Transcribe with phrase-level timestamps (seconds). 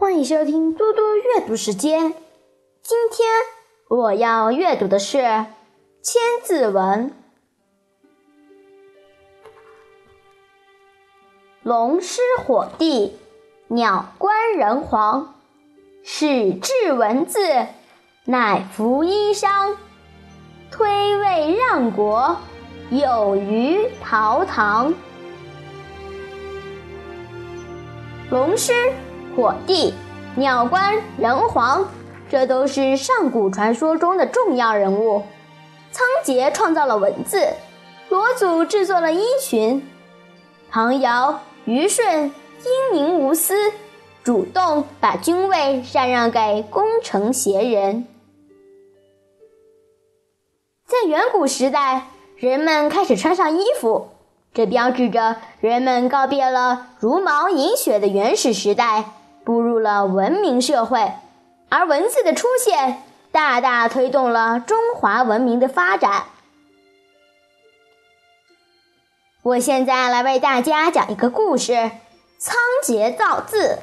[0.00, 2.14] 欢迎收听嘟嘟阅读时间。
[2.82, 3.28] 今天
[3.88, 5.18] 我要阅读的是
[6.00, 7.10] 《千字文》。
[11.64, 13.18] 龙师火帝，
[13.66, 15.34] 鸟官人皇，
[16.04, 17.66] 始制文字，
[18.24, 19.74] 乃服衣裳，
[20.70, 22.36] 推位让国，
[22.90, 24.94] 有于陶唐。
[28.30, 28.72] 龙师。
[29.38, 29.94] 火帝、
[30.34, 31.88] 鸟官、人皇，
[32.28, 35.22] 这都是上古传说中的重要人物。
[35.92, 37.46] 仓颉创造了文字，
[38.08, 39.88] 罗祖制作了衣裙，
[40.72, 42.24] 唐尧、虞舜
[42.64, 43.54] 英明无私，
[44.24, 48.08] 主动把君位禅让给功臣贤人。
[50.84, 54.08] 在远古时代，人们开始穿上衣服，
[54.52, 59.12] 这标志着人们告别了茹毛饮血的原始时代。
[59.78, 61.12] 了文明社会，
[61.68, 66.24] 而文字的出现大大推动了中华文明的发展。
[69.42, 71.90] 我现在来为大家讲一个故事：
[72.38, 73.78] 仓颉造字。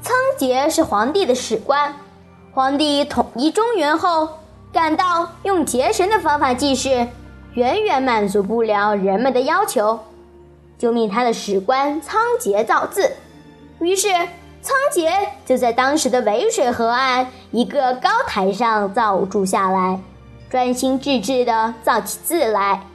[0.00, 1.94] 仓颉是皇帝的史官，
[2.52, 4.28] 皇帝统一中原后，
[4.72, 7.06] 感到用结绳的方法记事
[7.54, 10.00] 远远满足不了人们的要求。
[10.76, 13.12] 就命他的史官仓颉造字，
[13.82, 14.08] 于是
[14.62, 15.10] 仓颉
[15.44, 20.00] 就在当时的渭水河岸一个高台上造住下来，
[20.48, 22.86] 专心致志地造起字来。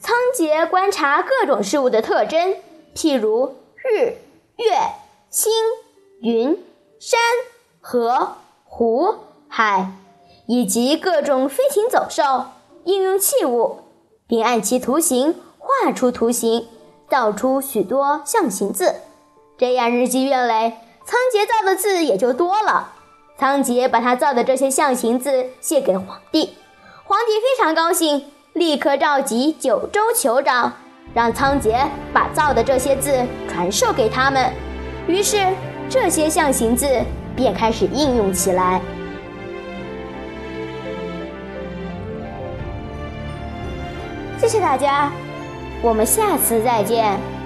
[0.00, 2.56] 仓颉观察各种事物的特征，
[2.94, 4.16] 譬如日、
[4.56, 4.76] 月、
[5.30, 5.52] 星、
[6.20, 6.58] 云、
[6.98, 7.20] 山、
[7.80, 9.14] 河、湖、
[9.48, 9.92] 海，
[10.46, 12.46] 以及各种飞禽走兽、
[12.84, 13.80] 应用器物。
[14.28, 16.68] 并按其图形画出图形，
[17.08, 18.94] 造出许多象形字。
[19.56, 22.92] 这样日积月累，仓颉造的字也就多了。
[23.36, 26.56] 仓颉把他造的这些象形字献给皇帝，
[27.04, 30.72] 皇帝非常高兴，立刻召集九州酋长，
[31.14, 34.52] 让仓颉把造的这些字传授给他们。
[35.06, 35.46] 于是，
[35.88, 36.86] 这些象形字
[37.34, 38.80] 便开始应用起来。
[44.36, 45.10] 谢谢大家，
[45.80, 47.37] 我们下次再见。